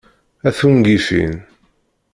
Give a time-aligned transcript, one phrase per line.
[0.47, 1.31] A tungifin!